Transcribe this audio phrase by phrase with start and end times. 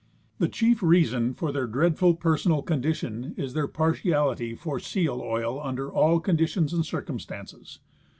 [0.39, 5.91] The chief reason for their dreadful personal condition is their partialit}^ for seal oil under
[5.91, 7.77] all condi tions and circumstances.